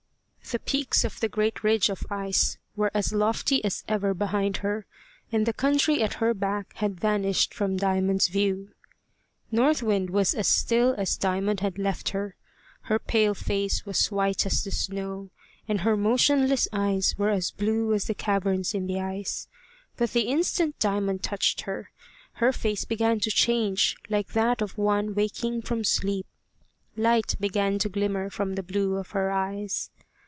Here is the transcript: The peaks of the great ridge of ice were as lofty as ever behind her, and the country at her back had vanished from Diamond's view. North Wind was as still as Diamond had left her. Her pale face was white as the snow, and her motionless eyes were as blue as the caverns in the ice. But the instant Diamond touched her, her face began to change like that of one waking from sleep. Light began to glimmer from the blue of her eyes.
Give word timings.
The 0.51 0.59
peaks 0.59 1.05
of 1.05 1.21
the 1.21 1.29
great 1.29 1.63
ridge 1.63 1.87
of 1.89 2.03
ice 2.09 2.57
were 2.75 2.91
as 2.93 3.13
lofty 3.13 3.63
as 3.63 3.85
ever 3.87 4.13
behind 4.13 4.57
her, 4.57 4.85
and 5.31 5.45
the 5.45 5.53
country 5.53 6.03
at 6.03 6.15
her 6.15 6.33
back 6.33 6.73
had 6.75 6.99
vanished 6.99 7.53
from 7.53 7.77
Diamond's 7.77 8.27
view. 8.27 8.73
North 9.49 9.81
Wind 9.81 10.09
was 10.09 10.33
as 10.33 10.49
still 10.49 10.93
as 10.97 11.15
Diamond 11.15 11.61
had 11.61 11.77
left 11.79 12.09
her. 12.09 12.35
Her 12.81 12.99
pale 12.99 13.33
face 13.33 13.85
was 13.85 14.11
white 14.11 14.45
as 14.45 14.61
the 14.65 14.71
snow, 14.71 15.29
and 15.69 15.81
her 15.81 15.95
motionless 15.95 16.67
eyes 16.73 17.15
were 17.17 17.29
as 17.29 17.51
blue 17.51 17.93
as 17.93 18.07
the 18.07 18.13
caverns 18.13 18.73
in 18.73 18.87
the 18.87 18.99
ice. 18.99 19.47
But 19.95 20.11
the 20.11 20.23
instant 20.27 20.77
Diamond 20.79 21.23
touched 21.23 21.61
her, 21.61 21.91
her 22.33 22.51
face 22.51 22.83
began 22.83 23.21
to 23.21 23.31
change 23.31 23.95
like 24.09 24.33
that 24.33 24.61
of 24.61 24.77
one 24.77 25.15
waking 25.15 25.61
from 25.61 25.85
sleep. 25.85 26.25
Light 26.97 27.35
began 27.39 27.79
to 27.79 27.87
glimmer 27.87 28.29
from 28.29 28.55
the 28.55 28.63
blue 28.63 28.97
of 28.97 29.11
her 29.11 29.31
eyes. 29.31 29.89